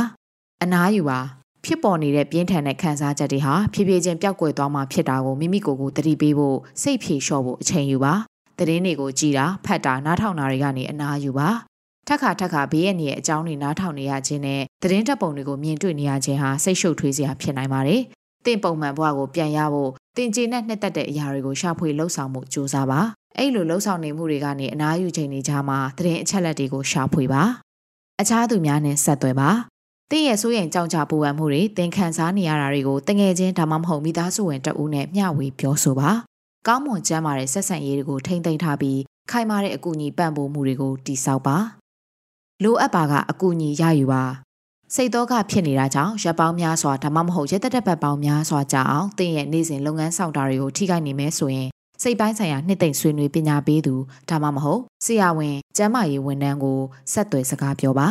[0.63, 1.19] အနားယူပါ
[1.65, 8.13] ဖြစ်ပေါ်နေတဲ့ပြင်းထန်တဲ့ခံစားချက်တွေဟာဖြည်းဖြည်းချင်းပျောက်ကွယ်သွားမှဖြစ်တာကိုမိမိကိုယ်ကိုသတိပေးဖို့စိတ်ဖြေလျှော့ဖို့အချိန်ယူပါ
[8.57, 11.49] သတင်းတွေကိုကြည်တာဖတ်တာနားထောင်တာတွေကနေအနားယူပါ
[12.07, 18.01] ထက်ခါထက်ခါဘေးရဲ့နေရဲ့အကြောင်းတွေနားထောင်နေရခြင်းနဲ့သတင်းတပ်ပုံတွေကိုမြင်တွေ့နေရခြင်းဟာစိတ်ရှုပ်ထွေးစရာဖြစ်နိုင်ပါတယ်။
[18.45, 22.99] တင့်ပုံမှန်ဘဝကိုပြန်ရဖို့တင်ကျေနဲ့နှစ်သက်တဲ့အရာတွေကိုရှာဖွေလှုပ်ဆောင်မှုကြိုးစားပါ
[23.37, 27.43] အဲ့လိုလှုပ်ဆောင်နေမှုတွေကနေအနားယူချိန်နေကြမှာသတင်းအချက်လက်တွေကိုရှာဖွေပါ
[28.21, 29.49] အခြားသူများနဲ့ဆက်သွယ်ပါ
[30.11, 36.09] တင်းရဲ့ဆိုးရင်ကြောင်ကြပူပန်မှုတွေတင်ခန်းစားနေရတာတွေကိုတငယ်ချင်းဒါမှမဟုတ်မိသားစုဝင်တဦးနဲ့မျှဝေပြောဆိုပါ
[36.67, 38.99] ကောင်းမွန်ကျမ်းမာတဲ့ဆက်ဆံရေးတွေကိုထိမ့်သိမ်းထားပြီး
[39.31, 41.57] ခိုင်မာတဲ့အကူအညီပံ့ပိုးမှုတွေကိုတည်ဆောက်ပါ
[42.63, 44.23] လိုအပ်ပါကအကူအညီရယူပါ
[44.95, 51.69] စိတ်တော့ကဖြစ်နေတာကြောင့်ရပ်ပေါင်းများစွာဒါမှမဟုတ်ရက်သက်သက်ပတ်ပေါင်းများစွာကြာအောင်တင်းရဲ့နေ့စဉ်လုပ်ငန်းဆောင်တာတွေကိုထိခိုက်နေမဲဆိုရင်
[52.01, 53.95] စိတ်ပိုင်းဆိုင်ရာနှစ်သိမ့်ဆွေးနွေးပညာပေးသူ
[54.29, 56.79] ဒါမှမဟုတ်ဆရာဝန်ကျန်းမာရေးဝန်ထမ်းကို
[57.11, 58.07] ဆက်သွယ်စကားပြောပါ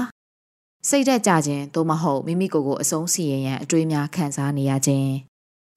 [0.88, 5.10] စိတ်သက်ကြခြင်းသို့မဟုတ်မိမိကိုယ်ကိုအဆုံးစီရင်ရန်အတွေးများခံစားနေရခြင်း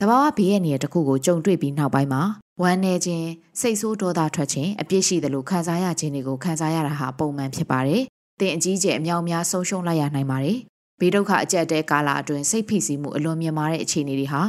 [0.01, 2.21] တဘာဝဘေးရဲ့နေရာတစ်ခုကိုကြုံတွေ့ပြီးနောက်ပိုင်းမှာ
[2.61, 3.27] ဝမ်းနေခြင်း
[3.59, 8.01] စိတ်ဆိုးဒေါသထွက်ခြင်းအပြစ်ရှိသလိုခံစားရခြင်းတွေကိုခံစားရတာဟာပုံမှန်ဖြစ်ပါတယ်။
[8.39, 10.57] တင်အကြီးကျယ်အများများဆုံးရှုံးလိုက်ရနိုင်ပါတယ်။
[10.99, 14.41] ဘေးဒုက္ခအကျက်တဲကာလအတွင်းစိတ်ဖိစီးမှုအလွန်မြင့်မားတဲ့အခြေအနေတွေဟာ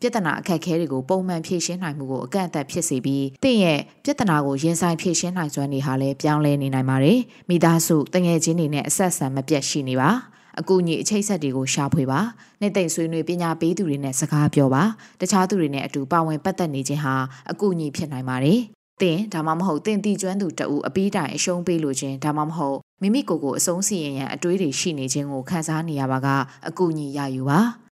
[0.00, 10.10] ပြဿနာအခက်အခဲတွေကိုပုံမှန်ဖြေရှင်းနိုင်မှုကိုအကန့်အသတ်ဖြစ်စေပြီးတင့်ရဲ့ပြဿနာကိုရင်ဆိုင်ဖြေရှင်းနိုင်စွမ်းတွေဟာလည်းပြောင်းလဲနေနိုင်ပါတယ်။မိသားစုတငယ်ချင်းတွေနဲ့အဆက်အဆံမပြတ်ရှိနေပါ။
[10.60, 12.20] အကူအညီအချိတ်ဆက်တွေကိုရှာဖွေပါ။
[12.60, 14.82] နှစ်သိမ့်ဆွေးနွေးပညာပေးသူတွေနဲ့စကားပြောပါ။
[15.20, 17.14] တခြားသူတွေနဲ့အတူပါဝင်ပတ်သက်နေခြင်းဟာ
[17.50, 18.60] အကူအညီဖြစ်နိုင်ပါတယ်။
[19.02, 26.28] တင်ဒါမှမဟုတ်တင်တီကျွမ်းသူတအူအပီးတိုင်အရှုံးပေးလိုခြင်းဒါမှမဟုတ်မိမိကိုယ်ကိုအဆုံးစီရင်ရန်အတွေးတွေရှိနေခြင်းကိုခံစားနေရပါက
[26.68, 27.60] အကူအညီရယူပါ။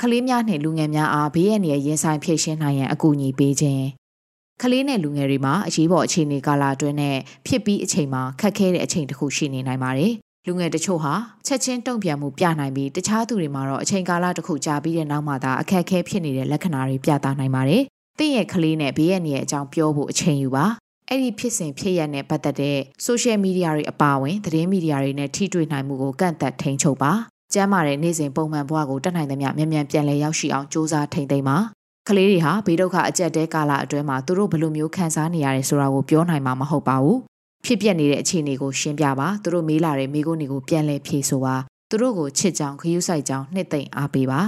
[0.00, 3.84] ကလေးများနဲ့လူငယ်များအားဘေးရန်ရဲ့ရင်ဆိုင်ဖြည့်ရှင်းနိုင်ရန်အကူအညီပေးခြင်း
[4.62, 10.12] ကလေးနဲ့လူငယ်တွေမှာအရေးပေါ်အခြေအနေကာလအတွင်းနဲ့ဖြစ်ပြီးအချိန်မှာခက်ခဲတဲ့အချိန်တစ်ခုရှိနေနိုင်ပါတယ်။
[10.46, 11.14] လူငယ်တချို့ဟာ
[11.46, 17.82] ချက်ချင်းတုံ့ပြန်မှုပြနိုင်ပြီးတခြားသူတွေမှာတော့အချိန်ကာလတစ်ခုကြာပြီးတဲ့နောက်မှသာအခက်အခဲဖြစ်နေတဲ့လက္ခဏာတွေပြသနိုင်ပါတယ်။
[18.18, 20.64] တင့်ရဲ့ကလေးနဲ့ဘေးရန်ရဲ့အကြောင်းပြောဖို့အချိန်ယူပါ။
[21.08, 27.12] အဲ့ဒီဖြစ်စဉ်ဖြစ်ရတဲ့ပတ်သက်တဲ့ social media တွေအပါအဝင်သတင်းမီဒီယာတွေနဲ့ထိတွေ့နိုင်မှုကိုကန့်သက်ထိန်းချုပ်ပါ
[27.54, 31.56] ကျမ်းမာတဲ့နေ့စဉ်ပုံမှန်ဘဝကိုတတ်နိုင်သမျှမြန်မြန်ပြန်လည်ရောက်ရှိအောင်စ조사ထိန်သိမ်းပါ
[32.08, 37.18] ကလေးတွေဟာဘေးဒုက္ခအကျက်တဲကာလအတွင်းမှာသူတို့ဘယ်လိုမျိုးခံစားနေရတယ်ဆိုတာကိုပြောနိုင်မှာမဟုတ်ပါဘူး
[37.64, 41.56] ဖြစ်ပျက်နေတဲ့အခြေအနေကိုရှင်းပြပါသူတို့မေးလာတဲ့မိကုန်းတွေကိုပြန်လည်ဖြေဆိုပါ
[41.90, 44.40] သူတို့ကိုချစ်ကြောင်ခရူးဆိုင်ကြောင်နှစ်သိမ့်အားပေးပါ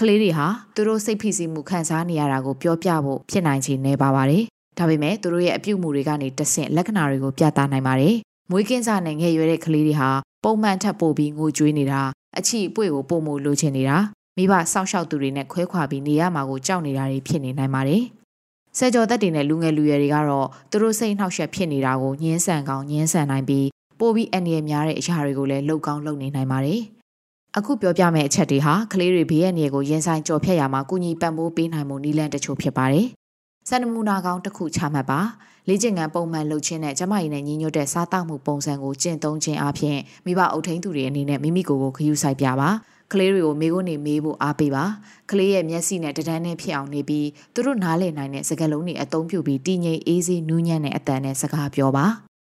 [0.00, 4.44] ကလေးတွေဟာသူတို့စိတ်ဖိစီးမှုခံစားနေရတာကိုပြောပြဖို့ဖြစ်နိုင်ခြေနေပါပါတယ်
[4.78, 8.16] ဒါပေမဲ့သူတို့ရဲ့အပြုအမူတွေကနေတဆင့်လက္ခဏာတွေကိုပြသနိုင်ပါတယ်
[8.50, 10.10] မွေးကင်းစားနဲ့ငယ်ရွယ်တဲ့ကလေးတွေဟာ
[10.44, 12.02] ပုံမှန်ထပ်ပို့ပြီးငိုကြွေးနေတာ
[12.38, 13.98] အချီအပွေကိုပုံမလိုချင်နေတာ
[14.36, 18.02] မိဘစောင့်ရှောက်သူတွေနဲ့ခွဲခွာပြီးနေရမှာကိုကြောက်နေတာတွေဖြစ်နေနိုင်ပါတယ်။
[18.78, 23.66] ဆယ်ကျော်သက်တွေနဲ့လူငယ်လူရွယ်တွေကတော့သူတို့စိတ်နှောက်ယှက်ဖြစ်နေတာကိုညှင်းဆန်ကောင်းညှင်းဆန်နိုင်ပြီး
[23.98, 26.80] ပိုပြီးအန္တရာယ်များတဲ့အရာတွေကိုလည်းလှုပ်ကောင်းလှုပ်နေနိုင်ပါတယ်။
[27.56, 33.06] အခုပြောပြမယ့်အချက်တွေဟာကလေးတွေဘေးရန်တွေကိုရင်ဆိုင်ကြော်ဖြတ်ရမှာကုညီပံ့ပိုးပေးနိုင်မှုနည်းလမ်းတချို့ဖြစ်ပါတယ်။
[33.68, 35.20] စံနမူနာကောင်းတစ်ခုချမှတ်ပါ
[35.68, 42.70] လေ့ကျင့်ခန်းပုံမှန်လုပ်ခြင်းနဲ့ကျမရည်နဲ့ညီညွတ်တဲ့စားတောက်မှုပုံစံကိုကျင့်သုံးခြင်းအပြင်မိဘအုပ်ထိန်းသူတွေအနေနဲ့မိမိကိုယ်ကိုခရူးဆိုင်ပြပါ
[43.12, 44.84] ကလေးတွေကိုမေးခွန်းတွေမေးဖို့အားပေးပါ
[45.30, 52.06] ကလေးရဲ့မျက်စိနဲ့တဒန်းနဲ့ဖြစ်အောင်နေပြီးသူတို့နားလည်နိုင်တဲ့စကားလုံးတွေအသုံးပြုပြီးတည်ငြိမ်အေးဆေးနူးညံ့တဲ့အတန်နဲ့စကားပြောပါ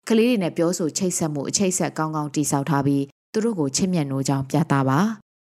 [0.09, 3.03] ကလေးတွေနဲ့ပြောဆိုချိတ်ဆက်မှုအချိတ်ဆက်ကောင်းကောင်းတိစောက်ထားပြီး
[3.33, 4.99] သူတို့ကိုချစ်မြတ်နိုးကြောင်းပြသပါ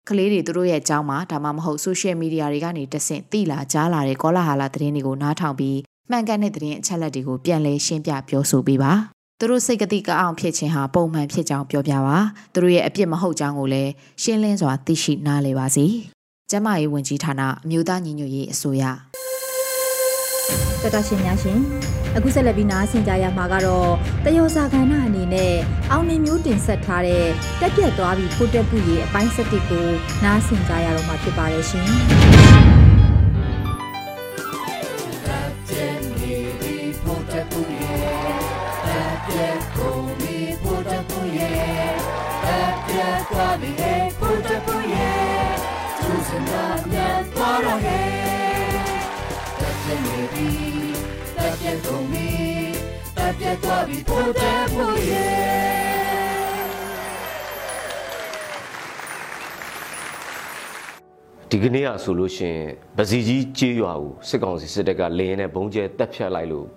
[0.09, 5.77] ကလေးတွေသူတို့ရဲ့အကြောင်းမှာဒါမှမဟုတ်ဆိုရှယ်မီဒီယာတွေကနေတဆင့်သိလာကြားလာတဲ့ကောလာဟာလာသတင်းတွေကိုနားထောင်ပြီး
[6.11, 8.91] မှန်ကန်တဲ့သတင်းအချက်အလက်တွေကိုပြန်လည်ရှင်းပြပြောဆိုပေးပါ
[9.39, 12.17] သူတို့စိတ်ကတိကအောင်ဖြစ်ခြင်းဟာပုံမှန်ဖြစ်ကြောင်းပြောပြပါ
[12.53, 13.91] သူတို့ရဲ့အပြစ်မဟုတ်ကြောင်းကိုလည်း
[14.21, 15.85] ရှင်းလင်းစွာသိရှိနားလည်ပါစေ
[16.51, 18.83] ကျမရေးဝန်ကြီးဌာနအမျိုးသားညီညွတ်ရေးအစိုးရ
[20.81, 21.59] တတရှင်များရှင်
[22.15, 23.89] အခုဆက်လက်ပြီးနားဆင်ကြရမှာကတော့
[24.25, 25.53] တယောဇာကဏ္ဍအနေနဲ့
[25.91, 27.25] အောင်နေမျိုးတင်ဆက်ထားတဲ့
[27.61, 29.87] တက်ပြက်သွားပြီးဖိုတက်ပူရေးအပိုင်း7ကို
[30.23, 32.64] နားဆင်ကြရတော့မှာဖြစ်ပါတယ်ရှင်
[53.55, 55.35] တက်ပြတ်သွားပြီဖို့တဲ့ဖို့ရဲ့
[61.49, 62.57] ဒီကနေ့อ่ะဆိုလို့ရှင်
[62.97, 66.67] ပစီကြီးကြေးရွာကိုစစ်ကောင်စီစစ်တပ်ကလင်းနဲ့ဘုံကျဲတက်ဖြတ်လိုက်လို့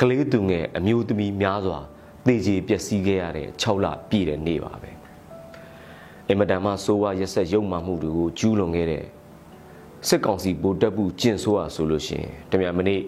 [0.00, 1.78] ကလေးသူငယ်အမျိုးသမီးများစွာ
[2.26, 4.90] တေကြီးပျက်စီးခဲ့ရတဲ့6လပြည့်တဲ့နေ့ပါပဲ
[6.28, 9.04] အင်မတန်မှစိုးဝါရက်ဆက်ရုံမှမှုတွေကိုကျူးလွန်ခဲ့တဲ့
[10.08, 13.02] စစ်ကောင်စီဗိုလ်တပ်ဘူးကျင့်ဆိုးရဆိုလို့ရှင်တမန်မနေ့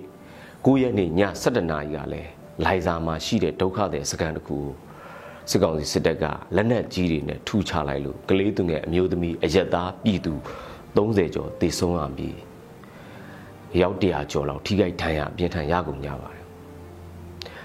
[0.65, 1.11] 9ရက်နေ့ည
[1.43, 4.59] 7:00နာရီကလည်း လိုင်ဇာမှာရှိတဲ့ဒုက္ခသည်စခန်းတစ်ခု
[5.51, 6.25] စစ်ကောင်စီစစ်တပ်က
[6.57, 10.35] လက်နက်ကြီးတွေနဲ့ထုချလိုက်လို့ကလေးသူငယ်အမျိုးသမီးအရက်သားပြည်သူ
[10.97, 12.37] 30ကျော်သေဆုံးရပြီး
[13.81, 16.45] ရောက်တရာကျော်လောက်ထိခိုက်ဒဏ်ရာပြင်းထန်ရကုန်ကြပါတယ်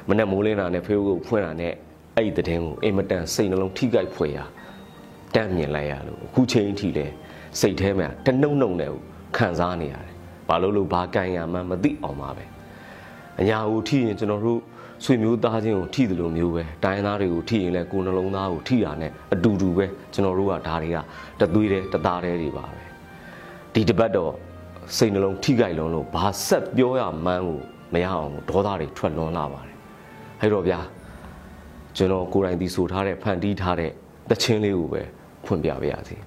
[0.08, 1.73] မနေ့မိုးလင်းတာနဲ့ဖေးကိုဖွင့်တာနဲ့
[2.15, 4.45] အဲ့ဒီတဲ့င်းကိုအင်မတန်စိတ်နှလုံးထိခိုက်ဖွယ်ရာ
[5.36, 7.05] တန့်မြင်လိုက်ရလို့အခုချိန်ထိလဲ
[7.60, 8.91] စိတ်ထဲမှာတနှုံနှုံနဲ့
[9.38, 10.13] ခံစားနေရတယ်
[10.47, 12.45] ဘာလို့လို့ဘာကန်ရမှန်းမသိအောင်ပါပဲ
[13.39, 14.62] အညာကိုထိရင်ကျွန်တော်တို့
[15.03, 20.97] ဆွေမျိုးသားချင်းကိုထိတယ်လို့မျိုးပဲတိုင်းသားတွေကိုထိရင်လည်းကိုယ်နှလုံးသားကိုထိတာနဲ့အတူတူပဲကျွန်တော်တို့ကဒါတွေက
[21.39, 22.81] တသွေးတဲ့တသားတဲ့တွေပါပဲ
[23.73, 24.31] ဒီတပတ်တော့
[24.97, 27.60] စိတ်နှလုံးထိကြိုက်လုံးလို့ဘာဆက်ပြောရမှန်းကို
[27.93, 29.75] မရအောင်ဒေါသတွေထွက်လွန်လာပါတယ်
[30.41, 30.79] အဲ့တော့ဗျာ
[31.97, 33.91] ကျွန်တော်ကိုယ်တိုင်ဒီဆိုထားတဲ့ဖန်တီးထားတဲ့
[34.29, 35.01] တခြင်းလေးကိုပဲ
[35.45, 36.17] ဖွင့်ပြပါရစေ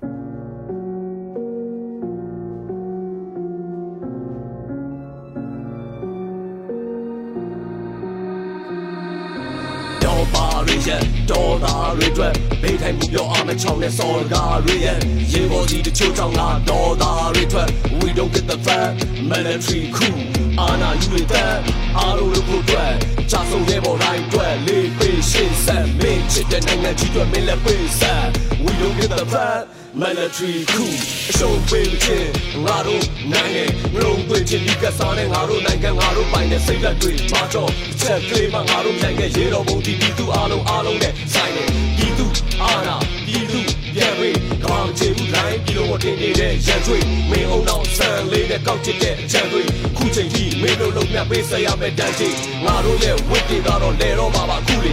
[10.86, 14.98] ရဲ့ဒေါ်လာတွေအတွက်ဘေးထိုင်မှုပြောအားမချောင်းတဲ့စော်ကားတွေရဲ့
[15.32, 17.68] ရေပေါ်ကြီးတချို့ကြောင့်လားဒေါ်လာတွေအတွက်
[18.00, 18.90] we don't get the fat
[19.30, 20.16] military coup
[20.60, 21.52] အာနာယူတဲ့
[21.98, 22.92] အားလုံးလို့ဖို့အတွက်
[23.30, 28.24] ချဆုံးရဲ့ပေါ်တိုင်းအတွက်လေးပေးရှင်းဆက်မင်းချစ်တဲ့နိုင်ငံကြီးအတွက်မင်းလည်းပေးဆက်
[28.64, 29.62] we don't get the fat
[29.94, 30.92] military coup
[31.30, 32.30] အရှုံးပေးခြင်း
[32.66, 37.70] ငါတို့နိုင်ငံငလုံးသွင်းခြင်းဒီကစားနဲ့ငါတို့နိုင်ငံငါတို့ပိုင်တဲ့စိတ်ဓာတ်တွေမာတော့
[38.00, 41.64] ချက်ကလေးမှငါတို့ပြန်ခဲ့ရေတော်ဘုံဒီပြည်သူအားလုံးအားလုံးနဲ့ဆိုင်နေ
[41.96, 42.26] ပြည်သူ
[42.62, 42.96] အားနာ
[43.26, 43.60] ပြည်သူ
[43.94, 46.98] ပြန်ပြီးကောင်းချေဘူးတိုင်းပြည်လုံးတင်နေတဲ့ရန်တွေ
[47.30, 49.62] မင်းအောင်အောင်ဆန်လေးနဲ့ကောက်ချစ်တဲ့အချမ်းတွေ
[49.96, 54.92] ခုချိန်ကြီးမင်းတို့လုံးမြပေးဆက်ရမယ့်တန်းကြီးငါတို့ရဲ့ဝိတ်တွေကတော့လဲတော့မှာပါခုလေ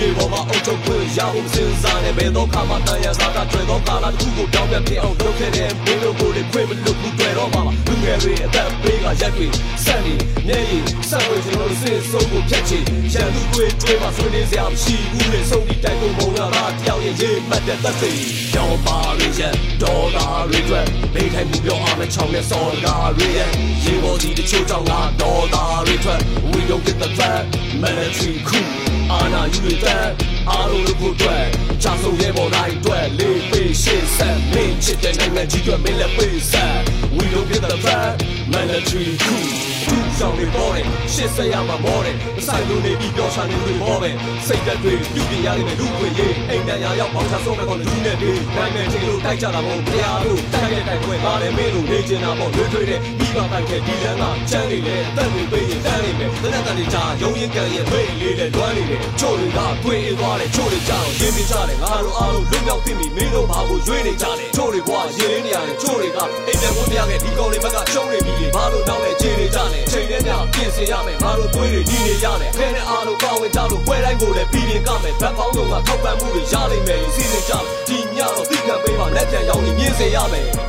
[0.00, 9.46] ဒီနေ့ပေါ်မှာအုပ်ချုပ်ခွင့်ရဖို့စဉ်းစားနေဘယ်တော့ခါမှတန်ရစားတာတွေ့တော့ကာလာတစ်ခုကိုတောင်းပြပြအောင်လုပ်ခဲ့တဲ့မင်းတို့ကိုလေခွင့်မလို့ဘူးတွေ့တော့မှာလူငယ်တွေအသက်ပေးကရက်တွေ
[9.84, 10.14] ဆက်နေ
[10.46, 12.84] မျက်ရည်ဆက်ဝေကျွန်တော်စစ်ဆုံးကိုဖြတ်ချင်
[13.14, 18.12] ရန်သူတွေတွေးမှာဆွေးနေစရာမရှိဘူးလေဆုံးဒီတိုက်ကိုမုံရတာတယောက်ရဲ့ရေးမှတ်တဲ့သက်သေ
[18.54, 23.50] ရောင်းပါရရဲ့ဒေါ်လာတွေအတွက်မိထိုင်မှုပြောအောင်ချောင်းနဲ့စော်ကားတွေရဲ့
[23.84, 26.20] ရေပေါ်စီတချို့ကြောင့်ငါဒေါ်လာတွေအတွက်
[26.52, 27.44] we don't get the threat
[27.82, 30.06] military coup အာနာယူတဲ့
[30.50, 31.44] အားလုံးလို့ဖို့အတွက်
[31.82, 36.76] ချာဆုံးရဲ့ပေါ်တိုင်းအတွက်လေးပေးရှင်းဆက်မင်းချစ်တဲ့နိုင်ငံကြီးတွေမင်းလည်းပေးဆက်
[37.16, 38.14] we don't get the threat
[38.52, 44.10] military coup သူဆောင်နေပေါ်တယ်ရှစ်ဆက်ရမှာမောတယ်အဆိုင်လုံးနေပြီးပြောချနေတွေပေါ်ပဲ
[44.46, 77.52] စိတ်သက်တွေပြုပြင်ရလိမ့်မယ်လူခွေရေးအိမ်တန်ရာရောက်ပေါင်းချဆုံးမဲ့ကောလူနဲ့ဒီနိုင်မဲ့ချိန်လို့တိုက်ကြတာပေါ့ဖျားလို့တိုက်တဲ့တိုက်ပွဲပါလေမင်းတို့နေချင်တာပေါ့လွေးထွေးတဲ့ပြီးပါတိုက်တဲ့ဒီလန်းကချမ်းနေလေအသက်တွေပေးရင်တန်းနေမယ်သနက်တန်တွေကြာရုံရင်ကန်ရဲ့မေးလေးနဲ့လွမ်းနေတယ်ချို့တွေကတွေးအေးသွားတယ်ချို့တွေကြောက်ရင်းပြကြတယ်ငါတို့အားလုံးလွတ်မြောက်သိပြီမင်းတို့ဘာကိုရွေးနေကြတယ်ချို့တွေဘွားရင်းနေရတယ်ချို့တွေကအိမ်ပြန်ဝင်ပြခဲ့ဒီကောင်တွေဘက်ကရှုံးနေပြီဘာလို့နောက်လဲခြေနေကြတယ်ချိန်နဲ့ညပြင်ဆင်ရမယ်ငါတို့တွေးတွေဒီနေရတယ်ခဲနဲ့အားလုံးကောင်းဝင်ကြလို့ပွဲတိုင်းကိုလည်းပြီးရင်ကမယ်ဘက်ပေါင်းလုံးကထောက်ပံ့မှုတွေရလိမ့်မယ်စီစဉ်ကြ
[77.88, 80.59] ဒီညတော့သိခံပေးပါလက်ပြန်ရောင်းနေမြင်စေရမယ်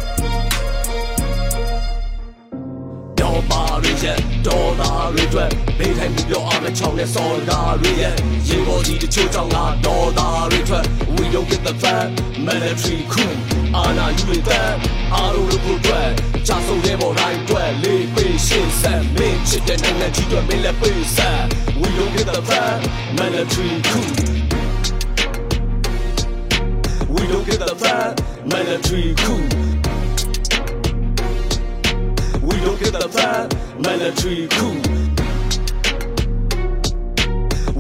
[4.00, 8.14] ရရဲ့ဒေါ်လာတွေအတွက်ဘေးထိုင်မှုပြောအောင်ချောင်းနဲ့စော်ကားတွေရဲ့
[8.48, 10.84] ရေပေါ်ကြီးတချို့ကြောင့်ငါဒေါ်လာတွေအတွက်
[11.16, 12.06] we don't get the fat
[12.46, 13.34] military coup
[13.76, 14.68] အာနာယူတဲ့
[15.14, 16.08] အားလုံးလို့အတွက်
[16.46, 21.42] ချာဆုံးရဲ့ပေါ်တိုင်းအတွက်လေးပေးရှင်းဆက်မင်းချစ်တဲ့နိုင်ငံကြီးတွေမင်းလည်းပေးဆက်
[21.80, 22.78] we don't get the fat
[23.18, 24.10] military coup
[27.14, 28.12] we don't get the fat
[28.52, 29.69] military coup
[32.51, 33.47] We don't get the fat
[33.87, 34.77] military coup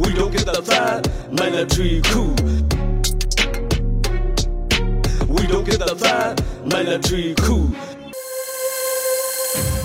[0.01, 2.33] we don't get the fat military coup
[5.27, 6.33] we don't get the fat
[6.65, 7.65] military coup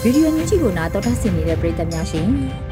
[0.02, 2.28] ဗီဒီယိုညွှန်ကြည့်ကိုနာတော်တာဆင်နေတဲ့ပရိသတ်များရှင်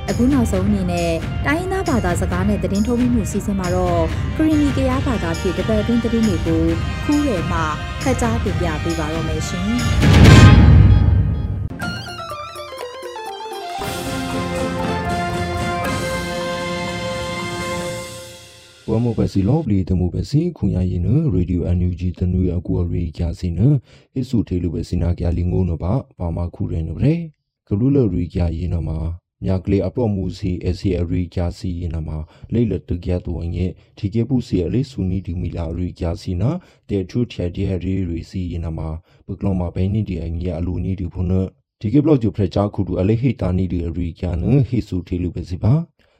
[0.09, 1.13] အခုနောက်ဆုံးအနေနဲ့
[1.47, 4.03] တိုင်းရင်းသားဘာသာစကားနဲ့သတင်းထုတ်လွှင့်မှုစီစဉ်မှာတော့
[4.37, 6.63] ခရီနီကရားဘာသာဖြင့်တပတ်အတွင်းသတင်းတွေကို
[7.05, 7.61] ခူးရယ်မှ
[8.03, 10.74] ဖတ်ကြားတင်ပြပေးပါရမယ်ရှင်
[18.97, 23.61] ဝမဘစီလောဘလီတမှုဘစီခုညာရင်နရေဒီယိုအန်ယူဂျီတနွေအကူအရီကြာစီန
[24.13, 27.15] ဟိစုထေလူဘစီနာကြလီငုံနပါပါမခုရဲနဗရေ
[27.67, 28.99] ဂလူလရီကြာရင်နမှာ
[29.45, 32.19] မြကလေးအပေါ်မူစီအစီအရီကြာစီရင်နမှာ
[32.53, 36.51] လိလတကြတူငယ်ဒီကေပူစီအလေးဆူနီဒီမီလာရီကြာစီနာ
[36.89, 38.89] တေထူချာဒီဟရီရီစီရင်နမှာ
[39.27, 41.29] ဘကလောမဘဲနီဒီအငယ်အလူနီဒီဖုန်
[41.81, 45.75] ဒီကေဘလော့ဂျူဖရချာခုတူအလေးဟိတာနီဒီရီကြာနဟိစုထေလူဘစီပါ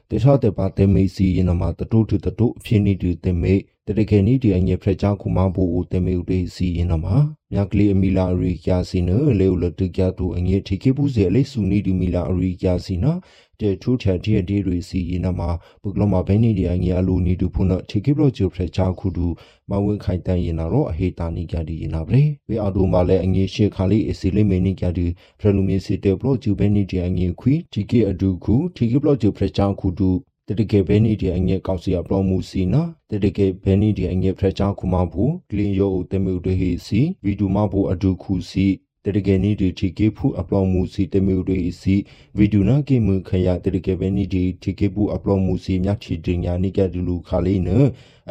[0.09, 3.53] တေချာတေပါတေမေစီရင်နမှာတတုထုတတုအဖြစ်နေတူတေမေ
[3.87, 7.15] တရကေနီဒီအငယ်ဖရချာခုမဘူဦးတေမေဦးတေစီရင်နမှာ
[7.51, 13.11] မြကလေးအမီလာရီကြာစီနလေဦးလတကြတူအငယ်ထိကေပူစီအလေးဆူနီဒီမီလာရီကြာစီနာ
[13.59, 15.49] တေထူချာဒီအဒီရီစီရင်နမှာ
[15.83, 19.27] ဘကလမဘဲနီဒီအငယ်အလူနီတူဖုန်ထိကေဘလော့ဂျူဖရချာခုတူ
[19.69, 25.07] မဝင်းခိုင်တန်ရင်တော့အဟေတာနီကြဒီရင်နာဗရေဝေအဒိုမာလဲအငယ်ရှေခါလေးအစီလေးမေနီကြဒီ
[25.39, 30.11] ဖရလူမီစီတေဘလော့ဂျူဘဲနီဒီအငယ်ခွီထိကေအဒူခုထိကေဘလော့ဂျူဖရချာခုတူ
[30.49, 38.67] တတကေဘဲနီဒီအငဲကောက်စီအပလောမှုစီနာတတကေဘဲနီဒီအငဲဖရချာခုမဘူးကလင်ယောတမေုတဟေစီဗီဒူမဘူးအဒုခုစီ
[39.05, 41.95] တတကေနီဒီတီကေဖူအပလောမှုစီတမေုတွေစီ
[42.37, 47.69] ဗီဒူနာကေမခရတတကေဘဲနီဒီတီကေဖူအပလောမှုစီမြတ်ချီတင်ညာနိကဒလူခါလေးန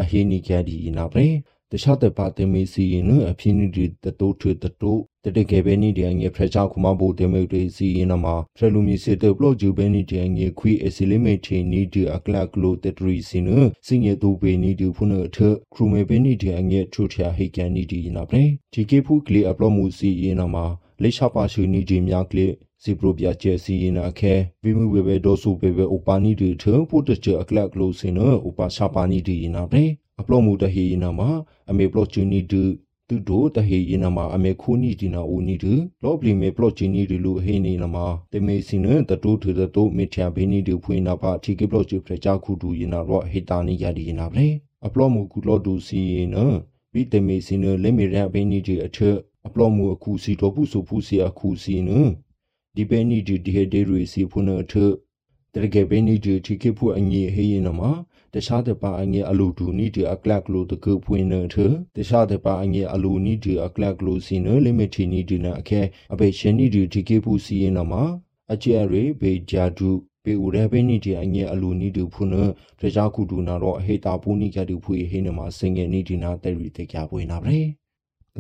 [0.01, 1.29] အဟိနိကဒီနာပရေ
[1.71, 13.49] တခြားတပါတင်မေးစီရင်အဖြစ်နေဒီတတိုးထွေတတိုး တတကယ်ပဲနေတဲ့အငယ်ဖရချာခုမဘိုတင်မေးတွေစီရင်နမှာဖရလူမီစစ်တဘလော့ဂျူပဲနေတဲ့အငယ်ခွေအစီလီမေချီနီဒီအကလကလိုတတရီစီန
[13.87, 15.39] စင်ရတူပေနေဒီဖုန်ထ
[15.73, 20.65] ခရူမေပဲနေတဲ့အငယ်ထူထျာဟိကန်နီဒီနာပရေဒီကေဖူကလီအပလော့မှုစီရင်နမှာ
[21.03, 22.47] လေရှာပါရှူနီဒီမြကလီ
[22.83, 29.85] စီပရိုပြကျဲစီရင်အခဲဝိမှုဝေဘေဒေါ်ဆူပေဘေဥပါနီဒီထပိုတချအကလကလိုစင်နဥပါရှာပါနီဒီနာပရေ
[30.21, 31.31] အပလော့မှုတဟီနာမှာ
[31.71, 32.63] အမေပလော့ချူနီဒူ
[33.09, 44.49] သူတို့တဟေရင်နမှာအမေခိုးနီဒီနာဦးနီဒူလော့ပလီမေပလော့ချီနီဒီလူဟေနေနမှာတေမေစင်နတတိုးထူတတိုးမေချာဘေနီဒီဖွေးနာပါတီကေပလော့ချူဖရချာခုဒူရင်နာတော့ဟေတာနီယာဒီရင်နာဗလေ
[44.87, 46.37] အပလော့မှုကူလော့ဒူစီရင်န
[46.93, 48.99] ဘီတမေစင်းလေမီရဘဲနီဒီအထ
[49.47, 51.91] အပလောမှုအခုစီတော့ဘူးဆိုဖူစီအခုစီန
[52.75, 54.75] ဒီဘဲနီဒီဒီဟေဒေရီစီဖုနအထ
[55.53, 57.91] တရကေဘဲနီဒီတီကေဖူအငေဟေးရင်နမှာ
[58.35, 61.57] တခြားတပါအငေအလူဒူနီဒီအကလကလိုတကပွင့်နေထ
[61.97, 65.81] တခြားတပါအငေအလူနီဒီအကလကလိုစီနလီမီတီနီဒီနာအခဲ
[66.13, 68.03] အဘေရှင်နီဒီတီကေဖူစီရင်နမှာ
[68.53, 69.91] အကျဲရေဘေဂျာဒူ
[70.25, 72.35] ပေဦးရဘဲနီဒီအငေအလူနီဒီဖုန
[72.81, 77.57] တခြားကူဒူနာတော့အဟေတာပူနီကတူဖွေဟေးနမှာစင်ငယ်နီဒီနာတဲရီတေကြပွင့်နာပဲ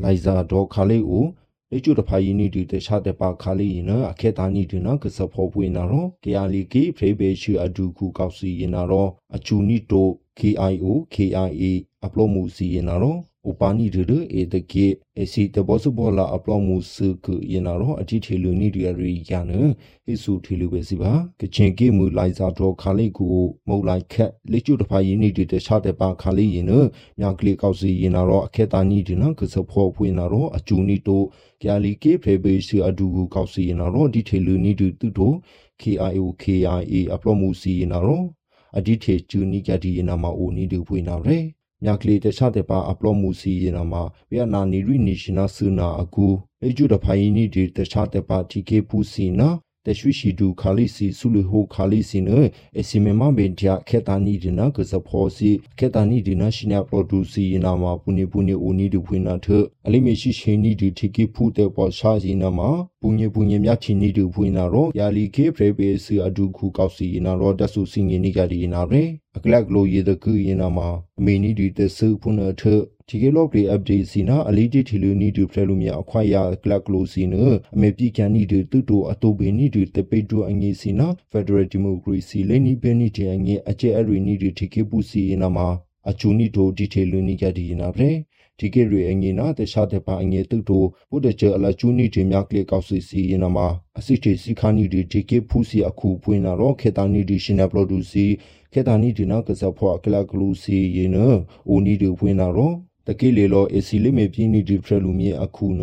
[0.02, 1.24] လိုက်ဇာဒေါ်ခါလေးကို
[1.76, 10.08] လေကျူတဖာယီနီဒီတခြားတပါခါလေးရင်အခေတာနီဒီနာကစဖောပွေနာရောကီယာလီကီဖေဘေရှူအဒူခုကောက်စီရင်နာရောအချူနီတို
[10.38, 11.64] KIO KIA
[12.04, 13.16] အပလိုမှုစီရင်နာရော
[13.48, 14.87] ဥပနိဒရအေတကေ
[15.20, 19.52] အစီတဘောစဘောလာအပလောမှုစကယနာရောအတိထေလူနိဒီရရီယာန
[20.04, 23.28] ဟိစုထေလူပဲစီပါကချင်ကေမူလိုက်စာတော့ခါလေးကို
[23.68, 26.72] မုတ်လိုက်ခက်လေကျုတဖာယင်းနိဒီတခြားတဲ့ပါခါလေးရင်န
[27.20, 31.22] မြကလေးကောက်စီရင်နာရောအခေတာနိဒီနကစဖောဖွေနာရောအကျူနိတို
[31.62, 35.33] ကျာလီကေဖေဘေစီအဒူကိုကောက်စီရင်နာရောဒီထေလူနိဒီတူတို
[35.80, 38.22] KIO KIA အပလောမှုစီရင်နာရော
[38.76, 41.38] အဒီထေကျူနိကဒီရင်နာမအိုနိဒီဖွေနာရဲ
[41.85, 46.27] မြကလေးတခြားတဲ့ပါအပလော့မှုစီရင်နာမှာဗီယက်နာနီရီနီရှင်နာဆူနာအကူ
[46.66, 49.49] အကျူတဖိုင်နီဒီတခြားတဲ့ပါတီကေပူစီနာ
[49.87, 52.31] တရွှေရှိတူခါလီစီဆူလူဟိုခါလီစီန
[52.79, 59.47] အစီမမဘင်တျာခေတာနီဒီနာကစဖောစီခေတာနီဒီနာရှိနာပရိုဒူစီနာမှာပူနီပူနီအိုနီဒူဖွေနာထ
[59.87, 62.68] အလိမရှိရှိနီဒီတီကီဖူတဲ့ပေါ်ရှာစီနာမှာ
[63.01, 69.03] ပူညပူညမြချီနီဒူဖွေနာရောယာလီကေဖရေဘေစီအဒူခုကောက်စီနာရောတဆူစင်ငီနီကဒီနာရဲ
[69.37, 72.62] အကလကလိုရေတကူရင်နာမှာအမီနီဒီတဆူဖုနာထ
[73.11, 77.35] ဒီကေလော့ပရီအပ်ဒေးစီနာအလီတီထီလူနီဒူဖရလူမြအခွိုင်ယာကလကလိုစီန
[77.75, 85.69] အမေပိကန်နီဒူတူတိုအတိုဘေနီဒူတပိဒူအငေစီနာဖက်ဒရယ်ဒီမိုကရေစီလေနီဘဲနီတီအငေအကျဲအရီနီဒူတီကေပူစီနာမှာ
[86.11, 88.12] အချူနီတိုဒီထေလူနီကဒီနာဗရေ
[88.59, 93.67] ဒီကေရီအငေနာတခြားတဲ့ပါအငေတုတိုဘုဒ္ဓကျအလချူနီတီမြကလေကောက်စီစီနာမှာ
[93.99, 98.27] အစစ်တီစီခါနီဒီဒီကေဖူစီအခုပွင့်နာတော့ခေတာနီဒီရှင်နာပရိုဒူစီ
[98.73, 101.17] ခေတာနီဒီနာကစဖောကလကလူစီယေန
[101.69, 102.75] အိုနီဒီပွင့်နာတော့
[103.07, 105.83] တကိလေလောအစီလိမေပြင်းနီဒီဖရလူမြေအခုန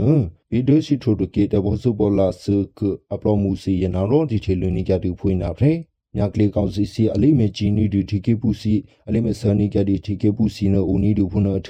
[0.52, 2.44] ဗီဒိုစီထိုတကေတဘောစုဘောလာစ
[2.78, 2.80] က
[3.14, 5.74] အပလောမှုစီယနာရောဒီထေလူနီကြတူဖွင့်နာဖရဲ
[6.16, 8.74] မြကလေးကောက်စီစီအလိမေဂျီနီဒီဒီကေပူစီ
[9.08, 11.70] အလိမေဆာနီကြဒီဒီကေပူစီနိုအိုနီဒူဖုနာထ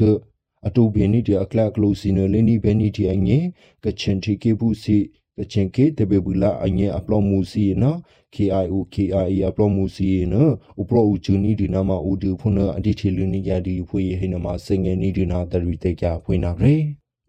[0.68, 3.38] အတူဘင်းနီဒီအကလကလိုစီနိုလင်းဒီဘဲနီတီအငေ
[3.84, 4.98] ကချင်ဒီကေပူစီ
[5.41, 7.97] ကချင်ကေတဘေဘူလာအငေအပလောမှုစီနော်
[8.36, 10.51] KIO KIA အပလောမှုစီနော်
[10.82, 16.75] ဥပရောဥချူနီဒီနာမဥဒူဖုနာအဒီထေလူနီကြဒီဖွေဟိနမစငယ်နီဒီနာတရီတေကြဖွေနာရဲ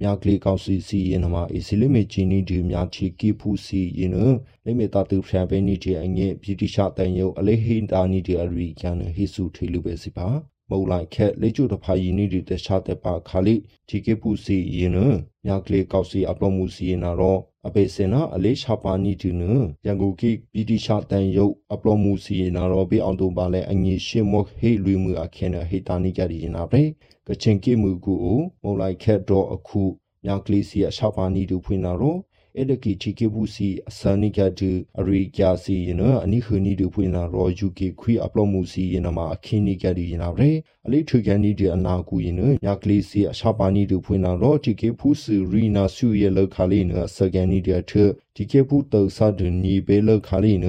[0.01, 4.17] မြကလေးကောက်စီစီရင်မှာအစီလိမေချီနီဒီမြချီကီဖူစီရင်န
[4.65, 10.29] လိမေတာတူဖရန်ပဲနီဒီအငဲဗီတီရှာတန်ယုအလေးဟင်တာနီဒီအရီကန်ဟိစုထေလူပဲစီပါ
[10.71, 13.55] မုံလိုက်ခက်လေကျူတဖာယီနီဒီတခြားတဲ့ပါခါလိ
[13.89, 14.99] ချီကေဖူစီရင်န
[15.47, 19.43] မြကလေးကောက်စီအပလောမှုစီရင်နာတော့အပေစင်နာအလေးရှာပါနီတူန
[19.87, 26.83] ရန်ကုန်ကိပီတီရှာတန်ယုတ်အပလောမှုစီရင်နာတော့ဘေးအောင်တုံပါလဲအငီရှင်းမော့ဟေလွေမှုအခဲနဟေတာနီကြရီနာပဲ
[27.27, 28.15] ကချင်ကိမှုကူ
[28.63, 29.83] မုံလိုက်ခက်တော့အခု
[30.25, 32.19] မြောက်ကလေးစီအရှောက်ပါနီတူဖွင့်လာတော့
[32.59, 40.51] အဲ့ဒကီချီကေဘူးစီအစနိကတူအရိကျစီယနအနိခနီတူဖွင့်လာတော့ UK ခွေအပလော့မှုစီယနမှာအခင်းနိကတူယနာရဲ
[40.87, 47.93] အလေးထွေကန်နီတူအနာကူယနညကလေးစီအရှောက်ပါနီတူဖွင့်လာတော့ TK ဖူးစီရီနာဆူရဲ့လောက်ခါလေးနစကန်နီတူထ
[48.37, 50.67] TK ဖူးတောဆာဒနီဘေလောက်ခါလေးန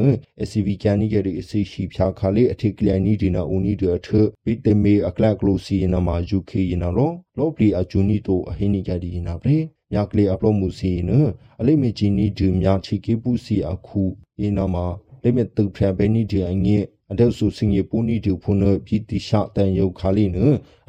[0.48, 4.08] SCV ကန်နီကတူအစီရှိဖြာခါလေးအထိကလန်နီဒီနာဦးနီတူထ
[4.46, 9.56] ဘိတမေအကလကလိုစီယနမှာ UK ယနာတော့လောပလီအဂျူနီတိုအဟိနိကတူယနာပဲ
[9.94, 11.12] မြကလေးအပလောမှုစီန
[11.60, 14.02] အလိမေဂျီနီဒူမြချီကေပူစီအခု
[14.40, 14.76] အင်းနမ
[15.24, 16.80] လိမေတူဖရဘဲနီဒီအငဲ
[17.12, 20.38] အဒေဆုစင်ရပူနီဒူဖုန်ပြည်တိရှတန်ယုတ်ခါလီန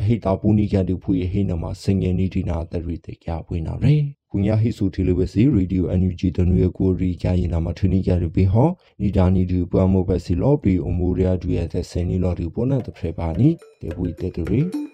[0.00, 3.94] အဟိတာပူနီကဒူဖူဟိနမစင်ငယ်နီဒီနာတရီတေကြပွေနာရဲ
[4.30, 8.68] ကုညာဟိစုတီလိုပဲစီရေဒီယိုအန်ယူဂျီတနွေကိုရီကြရင်နာမထနီကြရပေဟော
[9.00, 13.48] နီဒါနီဒူပွားမိုဘစီလောပီအမိုရီယာဒူရဲ့ဆယ်နီလော်ဒီပေါ်နတ်တဖရပါနီ
[13.80, 14.93] တေဝီတေတရီ